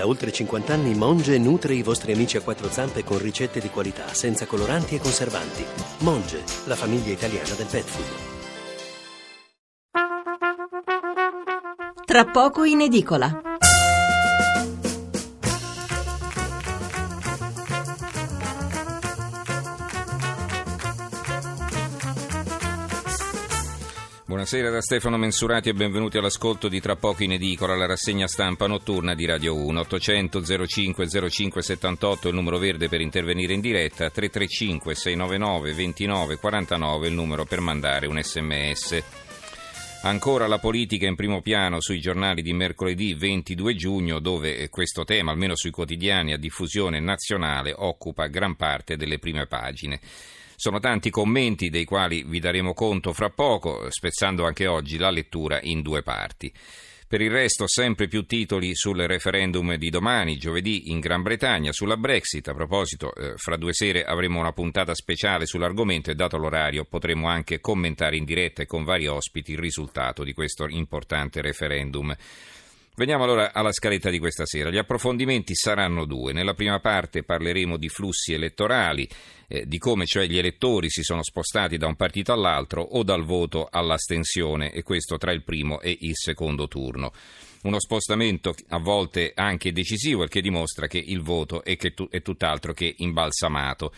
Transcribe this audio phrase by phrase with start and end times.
[0.00, 3.68] Da oltre 50 anni Monge nutre i vostri amici a quattro zampe con ricette di
[3.68, 5.62] qualità, senza coloranti e conservanti.
[5.98, 8.06] Monge, la famiglia italiana del pet food.
[12.06, 13.49] Tra poco in edicola.
[24.30, 28.68] Buonasera da Stefano Mensurati e benvenuti all'ascolto di Tra poco in edicola, la rassegna stampa
[28.68, 29.80] notturna di Radio 1.
[29.80, 37.08] 800 05 05 78 il numero verde per intervenire in diretta, 335 699 29 49
[37.08, 39.02] il numero per mandare un sms.
[40.02, 45.32] Ancora la politica in primo piano sui giornali di mercoledì 22 giugno, dove questo tema,
[45.32, 49.98] almeno sui quotidiani a diffusione nazionale, occupa gran parte delle prime pagine.
[50.60, 55.58] Sono tanti commenti dei quali vi daremo conto fra poco, spezzando anche oggi la lettura
[55.62, 56.52] in due parti.
[57.08, 61.96] Per il resto, sempre più titoli sul referendum di domani, giovedì, in Gran Bretagna, sulla
[61.96, 62.48] Brexit.
[62.48, 67.26] A proposito, eh, fra due sere avremo una puntata speciale sull'argomento e, dato l'orario, potremo
[67.26, 72.14] anche commentare in diretta e con vari ospiti il risultato di questo importante referendum.
[72.96, 74.68] Veniamo allora alla scaletta di questa sera.
[74.68, 76.34] Gli approfondimenti saranno due.
[76.34, 79.08] Nella prima parte parleremo di flussi elettorali,
[79.52, 83.24] eh, di come cioè gli elettori si sono spostati da un partito all'altro o dal
[83.24, 87.12] voto all'astensione, e questo tra il primo e il secondo turno
[87.62, 92.22] uno spostamento a volte anche decisivo, il che dimostra che il voto è, tu, è
[92.22, 93.92] tutt'altro che imbalsamato.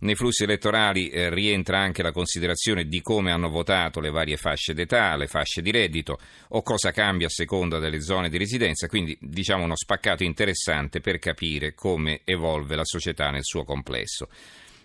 [0.00, 4.72] Nei flussi elettorali eh, rientra anche la considerazione di come hanno votato le varie fasce
[4.72, 6.20] d'età, le fasce di reddito
[6.50, 11.18] o cosa cambia a seconda delle zone di residenza, quindi diciamo uno spaccato interessante per
[11.18, 14.28] capire come evolve la società nel suo complesso.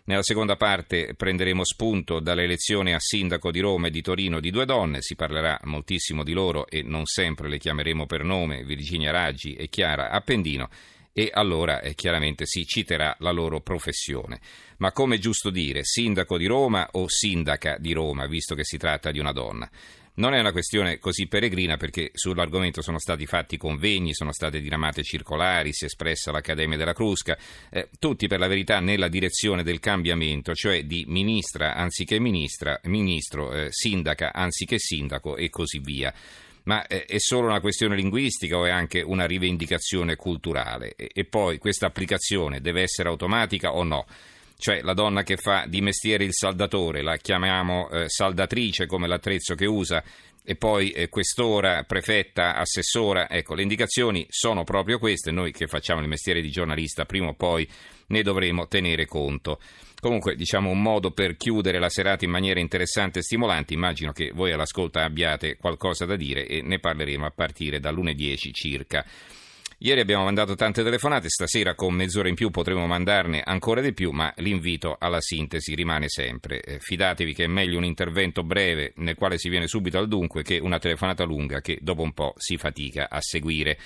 [0.05, 4.51] Nella seconda parte prenderemo spunto dalle elezioni a sindaco di Roma e di Torino di
[4.51, 9.11] due donne, si parlerà moltissimo di loro e non sempre le chiameremo per nome, Virginia
[9.11, 10.69] Raggi e Chiara Appendino,
[11.13, 14.41] e allora eh, chiaramente si citerà la loro professione.
[14.79, 18.75] Ma come è giusto dire, sindaco di Roma o sindaca di Roma, visto che si
[18.75, 19.69] tratta di una donna?
[20.15, 25.01] Non è una questione così peregrina perché sull'argomento sono stati fatti convegni, sono state diramate
[25.01, 27.35] circolari, si è espressa l'Accademia della Crusca,
[27.71, 33.51] eh, tutti per la verità nella direzione del cambiamento, cioè di ministra anziché ministra, ministro,
[33.53, 36.13] eh, sindaca anziché sindaco e così via.
[36.65, 40.93] Ma eh, è solo una questione linguistica o è anche una rivendicazione culturale?
[40.95, 44.05] E, e poi questa applicazione deve essere automatica o no?
[44.63, 49.55] Cioè la donna che fa di mestiere il saldatore, la chiamiamo eh, saldatrice come l'attrezzo
[49.55, 50.01] che usa,
[50.41, 55.99] e poi eh, quest'ora, prefetta, assessora, ecco, le indicazioni sono proprio queste, noi che facciamo
[55.99, 57.69] il mestiere di giornalista prima o poi
[58.07, 59.59] ne dovremo tenere conto.
[59.99, 64.31] Comunque, diciamo un modo per chiudere la serata in maniera interessante e stimolante, immagino che
[64.33, 69.05] voi all'ascolto abbiate qualcosa da dire e ne parleremo a partire dall'1.10 circa.
[69.85, 74.11] Ieri abbiamo mandato tante telefonate, stasera con mezz'ora in più potremo mandarne ancora di più,
[74.11, 76.61] ma l'invito alla sintesi rimane sempre.
[76.61, 80.41] Eh, fidatevi che è meglio un intervento breve nel quale si viene subito al dunque
[80.41, 83.77] che una telefonata lunga che dopo un po' si fatica a seguire.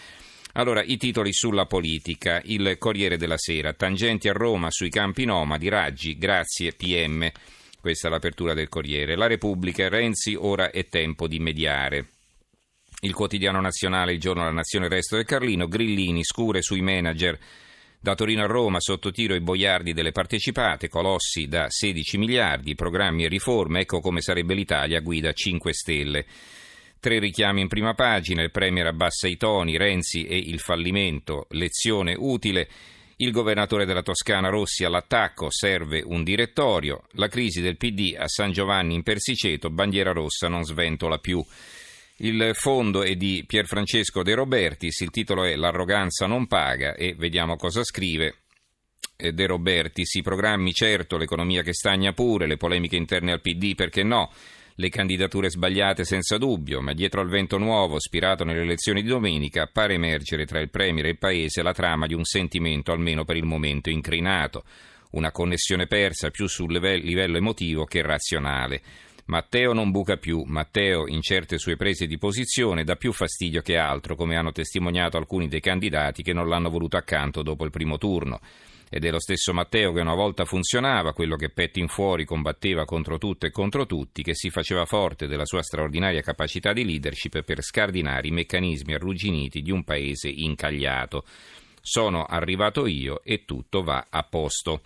[0.53, 2.41] Allora, i titoli sulla politica.
[2.43, 3.73] Il Corriere della Sera.
[3.73, 5.67] Tangenti a Roma sui campi nomadi.
[5.67, 7.27] Raggi, grazie PM.
[7.81, 9.15] Questa è l'apertura del Corriere.
[9.15, 9.89] La Repubblica.
[9.89, 12.16] Renzi, ora è tempo di mediare.
[13.01, 17.37] Il quotidiano nazionale, il giorno della nazione, il resto del Carlino, Grillini, scure sui manager.
[17.99, 23.25] Da Torino a Roma, sotto tiro i boiardi delle partecipate, colossi da 16 miliardi, programmi
[23.25, 26.25] e riforme, ecco come sarebbe l'Italia, guida 5 Stelle.
[26.99, 32.15] Tre richiami in prima pagina, il Premier abbassa i toni, Renzi e il fallimento, lezione
[32.17, 32.67] utile,
[33.17, 38.51] il governatore della Toscana Rossi all'attacco, serve un direttorio, la crisi del PD a San
[38.51, 41.43] Giovanni in Persiceto, bandiera rossa non sventola più.
[42.19, 47.57] Il fondo è di Pierfrancesco De Robertis, il titolo è L'arroganza non paga e vediamo
[47.57, 48.37] cosa scrive.
[49.15, 53.75] Eh, De Robertis, i programmi certo, l'economia che stagna pure, le polemiche interne al PD
[53.75, 54.31] perché no,
[54.77, 59.69] le candidature sbagliate senza dubbio, ma dietro al vento nuovo, spirato nelle elezioni di domenica,
[59.71, 63.35] pare emergere tra il Premier e il Paese la trama di un sentimento almeno per
[63.35, 64.63] il momento incrinato,
[65.11, 68.81] una connessione persa più sul livello emotivo che razionale
[69.27, 73.75] Matteo non buca più, Matteo in certe sue prese di posizione dà più fastidio che
[73.75, 77.97] altro, come hanno testimoniato alcuni dei candidati che non l'hanno voluto accanto dopo il primo
[77.97, 78.39] turno.
[78.89, 82.85] Ed è lo stesso Matteo che una volta funzionava, quello che petti in fuori combatteva
[82.85, 87.43] contro tutto e contro tutti, che si faceva forte della sua straordinaria capacità di leadership
[87.43, 91.25] per scardinare i meccanismi arrugginiti di un paese incagliato.
[91.81, 94.83] Sono arrivato io e tutto va a posto.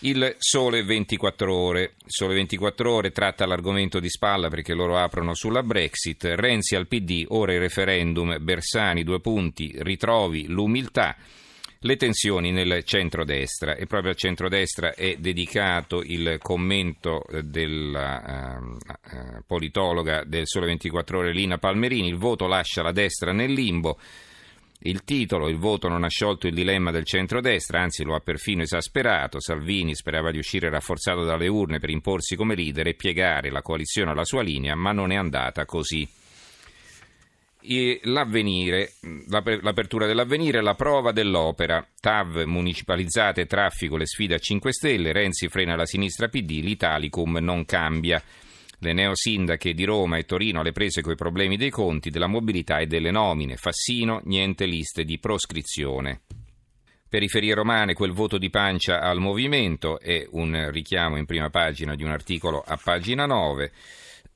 [0.00, 1.94] Il Sole 24 Ore.
[2.04, 6.24] Sole 24 Ore tratta l'argomento di spalla perché loro aprono sulla Brexit.
[6.34, 11.16] Renzi al PD, ora il referendum, Bersani due punti, ritrovi l'umiltà.
[11.78, 19.42] Le tensioni nel centrodestra e proprio al centrodestra è dedicato il commento della uh, uh,
[19.46, 22.08] politologa del Sole 24 Ore Lina Palmerini.
[22.08, 23.98] Il voto lascia la destra nel limbo.
[24.86, 28.60] Il titolo, il voto non ha sciolto il dilemma del centrodestra, anzi lo ha perfino
[28.60, 29.40] esasperato.
[29.40, 34.10] Salvini sperava di uscire rafforzato dalle urne per imporsi come leader e piegare la coalizione
[34.10, 36.06] alla sua linea, ma non è andata così.
[38.02, 38.92] L'avvenire,
[39.62, 45.76] l'apertura dell'avvenire, la prova dell'opera, TAV municipalizzate, traffico, le sfide a 5 Stelle, Renzi frena
[45.76, 48.22] la sinistra PD, l'Italicum non cambia
[48.84, 52.86] le neosindache di Roma e Torino alle prese coi problemi dei conti, della mobilità e
[52.86, 53.56] delle nomine.
[53.56, 56.20] Fassino, niente liste di proscrizione.
[57.08, 62.02] Periferie romane, quel voto di pancia al movimento è un richiamo in prima pagina di
[62.02, 63.72] un articolo a pagina 9.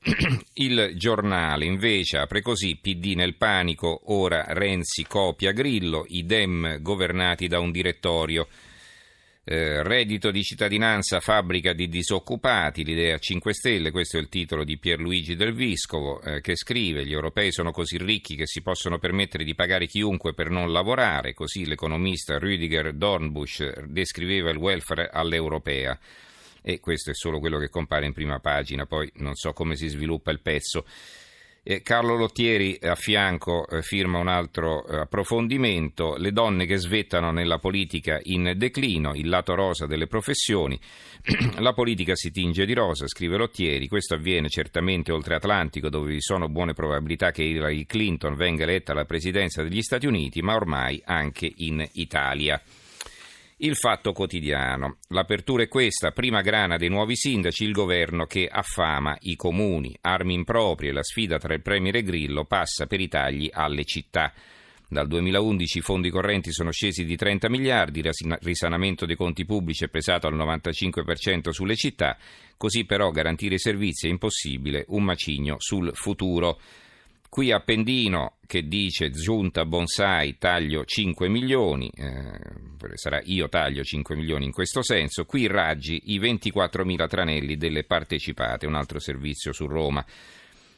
[0.53, 7.47] Il giornale invece apre così PD nel panico, ora Renzi copia Grillo, i Dem governati
[7.47, 8.47] da un direttorio.
[9.51, 14.77] Eh, reddito di cittadinanza, fabbrica di disoccupati, l'idea 5 Stelle, questo è il titolo di
[14.77, 19.43] Pierluigi Del Viscovo eh, che scrive gli europei sono così ricchi che si possono permettere
[19.43, 25.97] di pagare chiunque per non lavorare, così l'economista Rüdiger Dornbusch descriveva il welfare all'europea.
[26.61, 29.87] E questo è solo quello che compare in prima pagina, poi non so come si
[29.87, 30.85] sviluppa il pezzo.
[31.61, 37.31] Eh, Carlo Lottieri a fianco eh, firma un altro eh, approfondimento, le donne che svettano
[37.31, 40.79] nella politica in declino, il lato rosa delle professioni,
[41.59, 46.21] la politica si tinge di rosa, scrive Lottieri, questo avviene certamente oltre Atlantico dove vi
[46.21, 51.01] sono buone probabilità che Hillary Clinton venga eletta alla presidenza degli Stati Uniti, ma ormai
[51.05, 52.61] anche in Italia.
[53.61, 54.99] Il fatto quotidiano.
[55.09, 60.33] L'apertura è questa, prima grana dei nuovi sindaci, il governo che affama i comuni, armi
[60.33, 64.31] improprie, la sfida tra il Premier e Grillo passa per i tagli alle città.
[64.87, 69.83] Dal 2011 i fondi correnti sono scesi di 30 miliardi, il risanamento dei conti pubblici
[69.83, 72.17] è pesato al 95% sulle città,
[72.55, 76.61] così però garantire i servizi è impossibile, un macigno sul futuro.
[77.27, 84.45] Qui Appendino che dice giunta bonsai taglio 5 milioni, eh, sarà io taglio 5 milioni
[84.45, 90.03] in questo senso, qui Raggi i 24.000 tranelli delle partecipate, un altro servizio su Roma.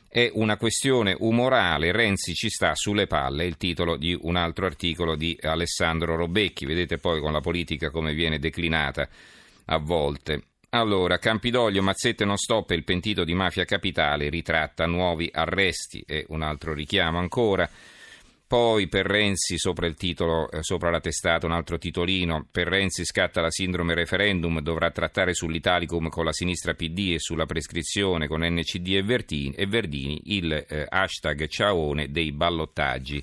[0.05, 5.15] È una questione umorale, Renzi ci sta sulle palle, il titolo di un altro articolo
[5.15, 9.07] di Alessandro Robecchi, vedete poi con la politica come viene declinata
[9.67, 10.50] a volte.
[10.73, 16.41] Allora, Campidoglio, Mazzette non stop, il pentito di mafia capitale ritratta nuovi arresti e un
[16.41, 17.69] altro richiamo ancora.
[18.47, 23.03] Poi per Renzi, sopra il titolo, eh, sopra la testata, un altro titolino, per Renzi
[23.03, 28.41] scatta la sindrome referendum, dovrà trattare sull'Italicum con la sinistra PD e sulla prescrizione con
[28.41, 33.21] NCD e Verdini, e Verdini il eh, hashtag ciaone dei ballottaggi.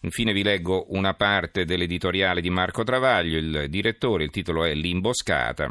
[0.00, 5.70] Infine vi leggo una parte dell'editoriale di Marco Travaglio, il direttore, il titolo è L'imboscata.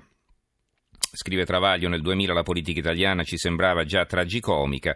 [1.16, 4.96] Scrive Travaglio, nel 2000 la politica italiana ci sembrava già tragicomica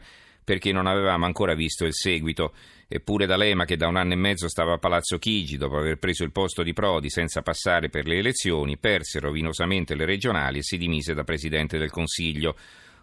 [0.49, 2.53] perché non avevamo ancora visto il seguito.
[2.87, 6.23] Eppure D'Alema, che da un anno e mezzo stava a Palazzo Chigi dopo aver preso
[6.23, 10.77] il posto di Prodi senza passare per le elezioni, perse rovinosamente le regionali e si
[10.77, 12.55] dimise da Presidente del Consiglio.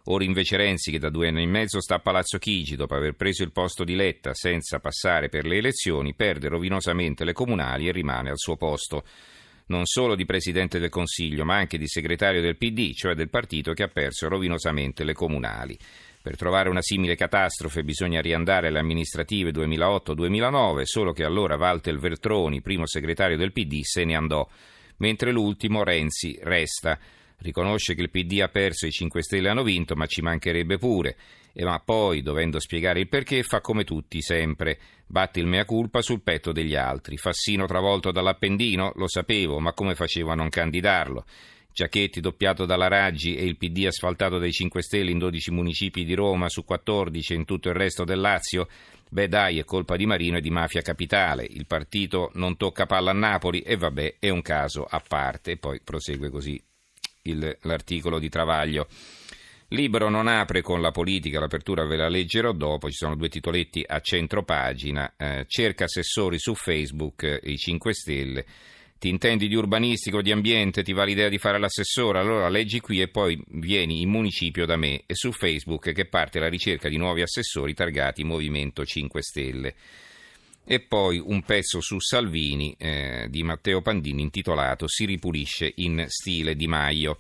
[0.07, 3.15] Ora invece Renzi, che da due anni e mezzo sta a Palazzo Chigi dopo aver
[3.15, 7.93] preso il posto di Letta senza passare per le elezioni, perde rovinosamente le comunali e
[7.93, 9.05] rimane al suo posto
[9.67, 13.73] non solo di Presidente del Consiglio, ma anche di segretario del PD, cioè del partito
[13.73, 15.77] che ha perso rovinosamente le comunali.
[16.23, 22.63] Per trovare una simile catastrofe bisogna riandare alle amministrative 2008-2009, solo che allora Walter Veltroni,
[22.63, 24.49] primo segretario del PD, se ne andò,
[24.99, 26.99] mentre l'ultimo, Renzi, resta.
[27.39, 30.79] Riconosce che il PD ha perso e i 5 Stelle hanno vinto, ma ci mancherebbe
[30.79, 31.17] pure.
[31.65, 34.79] Ma poi, dovendo spiegare il perché, fa come tutti sempre.
[35.07, 37.17] Batte il mea culpa sul petto degli altri.
[37.17, 38.93] Fassino travolto dall'Appendino?
[38.97, 41.25] Lo sapevo, ma come facevo a non candidarlo?
[41.73, 46.15] Giachetti doppiato dalla Raggi e il PD asfaltato dai 5 Stelle in 12 municipi di
[46.15, 48.69] Roma su 14 e in tutto il resto del Lazio?
[49.09, 51.45] Beh dai, è colpa di Marino e di Mafia Capitale.
[51.45, 55.53] Il partito non tocca palla a Napoli e vabbè, è un caso a parte.
[55.53, 56.61] E poi prosegue così
[57.23, 58.89] il, l'articolo di Travaglio.
[59.71, 63.85] Libero non apre con la politica, l'apertura ve la leggerò dopo, ci sono due titoletti
[63.85, 68.47] a centro pagina, eh, cerca assessori su Facebook, eh, i 5 Stelle,
[68.97, 73.01] ti intendi di urbanistico, di ambiente, ti va l'idea di fare l'assessore, allora leggi qui
[73.01, 76.97] e poi vieni in municipio da me e su Facebook che parte la ricerca di
[76.97, 79.75] nuovi assessori targati Movimento 5 Stelle.
[80.69, 86.55] e poi un pezzo su Salvini eh, di Matteo Pandini intitolato Si ripulisce in stile
[86.55, 87.19] Di Maio.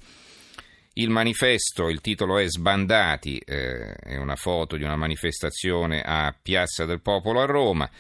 [0.98, 6.86] Il manifesto, il titolo è Sbandati, eh, è una foto di una manifestazione a Piazza
[6.86, 7.90] del Popolo a Roma.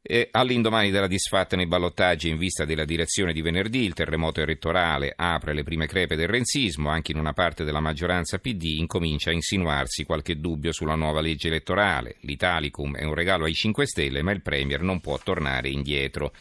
[0.00, 5.12] E all'indomani della disfatta nei ballottaggi in vista della direzione di venerdì, il terremoto elettorale
[5.16, 9.34] apre le prime crepe del renzismo, anche in una parte della maggioranza PD incomincia a
[9.34, 12.18] insinuarsi qualche dubbio sulla nuova legge elettorale.
[12.20, 16.32] L'Italicum è un regalo ai 5 Stelle, ma il Premier non può tornare indietro.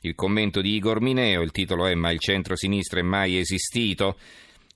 [0.00, 4.18] Il commento di Igor Mineo, il titolo è Ma il centro-sinistra è mai esistito?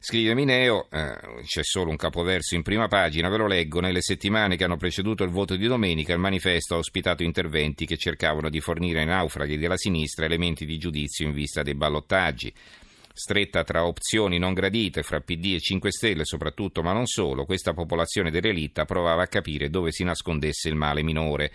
[0.05, 4.57] Scrive Mineo, eh, c'è solo un capoverso in prima pagina, ve lo leggo, nelle settimane
[4.57, 8.59] che hanno preceduto il voto di domenica il manifesto ha ospitato interventi che cercavano di
[8.59, 12.53] fornire ai naufraghi della sinistra elementi di giudizio in vista dei ballottaggi.
[13.13, 17.73] Stretta tra opzioni non gradite fra PD e 5 Stelle soprattutto, ma non solo, questa
[17.73, 21.53] popolazione derelitta provava a capire dove si nascondesse il male minore.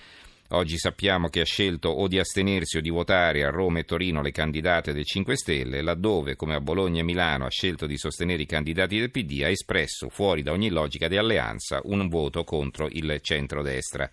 [0.51, 4.21] Oggi sappiamo che ha scelto o di astenersi o di votare a Roma e Torino
[4.21, 8.43] le candidate del 5 Stelle, laddove, come a Bologna e Milano, ha scelto di sostenere
[8.43, 12.87] i candidati del PD, ha espresso, fuori da ogni logica di alleanza, un voto contro
[12.89, 14.09] il centrodestra.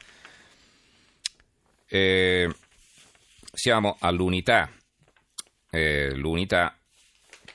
[1.86, 2.52] Eh,
[3.52, 4.68] siamo all'unità,
[5.70, 6.76] eh, l'unità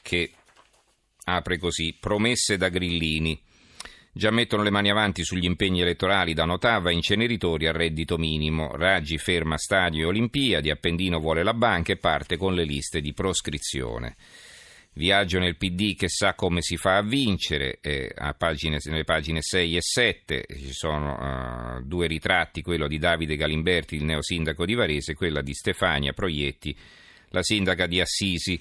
[0.02, 0.32] che
[1.26, 3.48] apre così, promesse da Grillini.
[4.12, 8.75] Già mettono le mani avanti sugli impegni elettorali da Notava, inceneritori a reddito minimo.
[8.75, 13.13] Raggi ferma stadio e Olimpiadi, Appendino vuole la banca e parte con le liste di
[13.13, 14.16] proscrizione.
[14.94, 19.42] Viaggio nel PD che sa come si fa a vincere, eh, a pagine, nelle pagine
[19.42, 24.74] 6 e 7 ci sono uh, due ritratti, quello di Davide Galimberti, il neosindaco di
[24.74, 26.75] Varese, e quella di Stefania Proietti,
[27.30, 28.60] la sindaca di Assisi.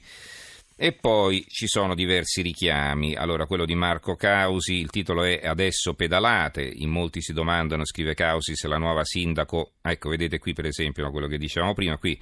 [0.81, 3.17] E poi ci sono diversi richiami.
[3.17, 6.63] Allora, quello di Marco Causi, il titolo è Adesso pedalate.
[6.63, 9.73] In molti si domandano, scrive Causi, se la nuova sindaco.
[9.83, 11.99] Ecco, vedete qui per esempio quello che dicevamo prima.
[11.99, 12.17] Qui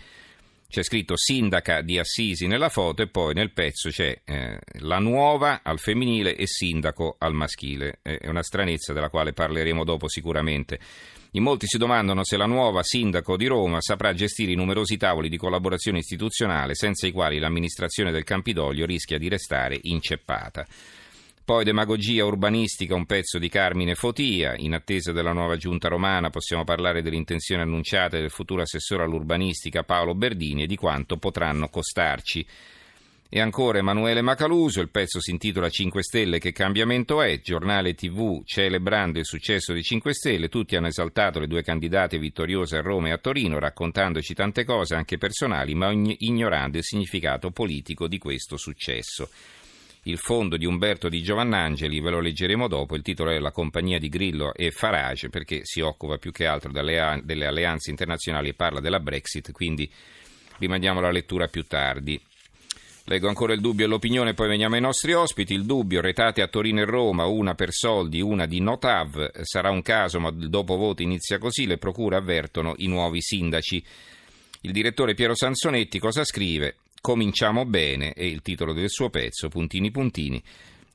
[0.70, 5.60] c'è scritto sindaca di Assisi nella foto e poi nel pezzo c'è eh, la nuova
[5.62, 7.98] al femminile e sindaco al maschile.
[8.00, 10.80] È una stranezza della quale parleremo dopo sicuramente.
[11.32, 15.28] In molti si domandano se la nuova sindaco di Roma saprà gestire i numerosi tavoli
[15.28, 20.66] di collaborazione istituzionale senza i quali l'amministrazione del Campidoglio rischia di restare inceppata.
[21.46, 24.56] Poi demagogia urbanistica, un pezzo di Carmine Fotia.
[24.56, 29.84] In attesa della nuova giunta romana possiamo parlare delle intenzioni annunciate del futuro assessore all'urbanistica
[29.84, 32.44] Paolo Berdini e di quanto potranno costarci.
[33.28, 38.44] E ancora Emanuele Macaluso, il pezzo si intitola 5 Stelle che cambiamento è, giornale tv
[38.44, 43.08] celebrando il successo di 5 Stelle, tutti hanno esaltato le due candidate vittoriose a Roma
[43.08, 48.56] e a Torino, raccontandoci tante cose anche personali, ma ignorando il significato politico di questo
[48.56, 49.28] successo.
[50.04, 53.98] Il fondo di Umberto di Giovannangeli, ve lo leggeremo dopo, il titolo è La compagnia
[53.98, 57.00] di Grillo e Farage, perché si occupa più che altro delle,
[57.44, 59.90] alleanze internazionali e parla della Brexit, quindi
[60.58, 62.20] rimandiamo la lettura più tardi.
[63.08, 65.54] Leggo ancora il dubbio e l'opinione, poi veniamo ai nostri ospiti.
[65.54, 69.30] Il dubbio, retate a Torino e Roma, una per soldi, una di Notav.
[69.42, 71.66] Sarà un caso, ma il dopovoto inizia così.
[71.66, 73.84] Le procure avvertono i nuovi sindaci.
[74.62, 76.78] Il direttore Piero Sansonetti cosa scrive?
[77.00, 80.42] Cominciamo bene, è il titolo del suo pezzo, puntini puntini.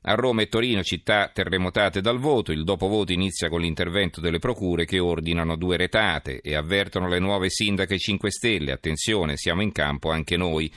[0.02, 4.84] A Roma e Torino, città terremotate dal voto, il dopovoto inizia con l'intervento delle procure
[4.84, 8.72] che ordinano due retate e avvertono le nuove sindache 5 Stelle.
[8.72, 10.70] Attenzione, siamo in campo anche noi.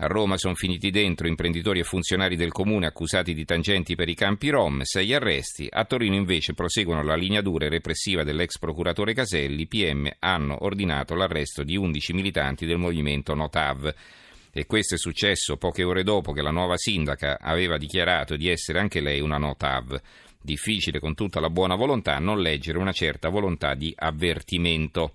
[0.00, 4.14] A Roma sono finiti dentro imprenditori e funzionari del comune accusati di tangenti per i
[4.14, 5.66] campi Rom, sei arresti.
[5.68, 9.66] A Torino invece proseguono la linea dura e repressiva dell'ex procuratore Caselli.
[9.66, 13.92] PM hanno ordinato l'arresto di 11 militanti del movimento Notav.
[14.52, 18.78] E questo è successo poche ore dopo che la nuova sindaca aveva dichiarato di essere
[18.78, 20.00] anche lei una Notav.
[20.40, 25.14] Difficile con tutta la buona volontà non leggere una certa volontà di avvertimento.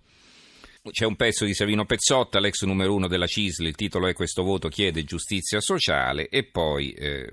[0.91, 4.43] C'è un pezzo di Savino Pezzotta, l'ex numero uno della CISL, il titolo è Questo
[4.43, 7.25] voto chiede giustizia sociale e poi eh,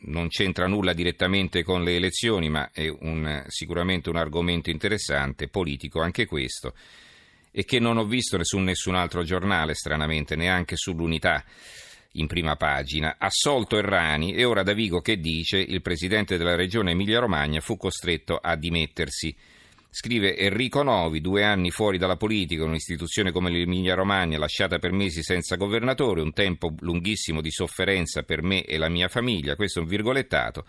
[0.00, 6.02] non c'entra nulla direttamente con le elezioni, ma è un, sicuramente un argomento interessante, politico
[6.02, 6.74] anche questo,
[7.50, 11.42] e che non ho visto su nessun altro giornale, stranamente, neanche sull'unità
[12.12, 13.16] in prima pagina.
[13.18, 18.36] Assolto Errani e ora da Vigo che dice il presidente della regione Emilia-Romagna fu costretto
[18.36, 19.34] a dimettersi.
[19.94, 25.22] Scrive Enrico Novi, due anni fuori dalla politica, un'istituzione come l'Emilia Romagna lasciata per mesi
[25.22, 29.82] senza governatore, un tempo lunghissimo di sofferenza per me e la mia famiglia, questo è
[29.82, 30.64] un virgolettato,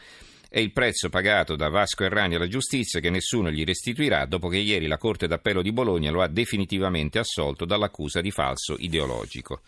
[0.50, 4.58] è il prezzo pagato da Vasco Errani alla giustizia che nessuno gli restituirà dopo che
[4.58, 9.62] ieri la Corte d'Appello di Bologna lo ha definitivamente assolto dall'accusa di falso ideologico.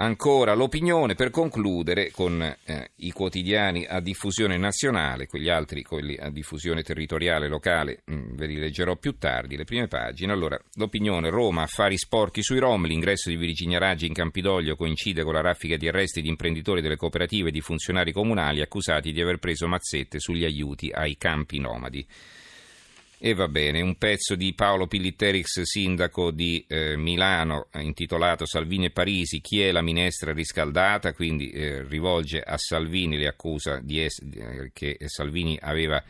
[0.00, 6.30] Ancora l'opinione per concludere con eh, i quotidiani a diffusione nazionale, quegli altri quelli a
[6.30, 10.30] diffusione territoriale locale, mh, mm, ve li leggerò più tardi, le prime pagine.
[10.30, 15.32] Allora, l'opinione Roma, affari sporchi sui Rom, l'ingresso di Virginia Raggi in Campidoglio coincide con
[15.32, 19.38] la raffica di arresti di imprenditori delle cooperative e di funzionari comunali accusati di aver
[19.38, 22.06] preso mazzette sugli aiuti ai campi nomadi.
[23.20, 28.90] E va bene, un pezzo di Paolo Pillitterix, sindaco di eh, Milano, intitolato Salvini e
[28.90, 31.12] Parisi, chi è la minestra riscaldata?
[31.12, 36.00] Quindi eh, rivolge a Salvini le accuse es- eh, che Salvini aveva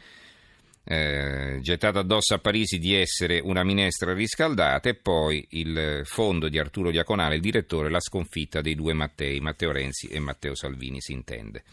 [0.84, 6.58] eh, gettato addosso a Parisi di essere una minestra riscaldata e poi il fondo di
[6.58, 11.12] Arturo Diaconale, il direttore, la sconfitta dei due Mattei, Matteo Renzi e Matteo Salvini si
[11.12, 11.64] intende.